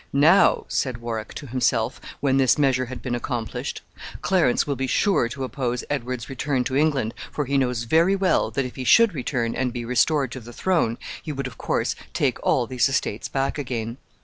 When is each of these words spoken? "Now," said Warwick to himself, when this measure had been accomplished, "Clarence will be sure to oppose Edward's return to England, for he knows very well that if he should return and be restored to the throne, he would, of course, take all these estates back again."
"Now," 0.13 0.65
said 0.67 0.97
Warwick 0.97 1.35
to 1.35 1.45
himself, 1.45 2.01
when 2.21 2.37
this 2.37 2.57
measure 2.57 2.87
had 2.87 3.03
been 3.03 3.13
accomplished, 3.13 3.83
"Clarence 4.23 4.65
will 4.65 4.75
be 4.75 4.87
sure 4.87 5.29
to 5.29 5.43
oppose 5.43 5.83
Edward's 5.91 6.27
return 6.27 6.63
to 6.63 6.75
England, 6.75 7.13
for 7.31 7.45
he 7.45 7.55
knows 7.55 7.83
very 7.83 8.15
well 8.15 8.49
that 8.49 8.65
if 8.65 8.77
he 8.77 8.83
should 8.83 9.13
return 9.13 9.53
and 9.53 9.71
be 9.71 9.85
restored 9.85 10.31
to 10.31 10.39
the 10.39 10.53
throne, 10.53 10.97
he 11.21 11.31
would, 11.31 11.45
of 11.45 11.59
course, 11.59 11.93
take 12.13 12.39
all 12.43 12.65
these 12.65 12.89
estates 12.89 13.27
back 13.27 13.59
again." 13.59 13.97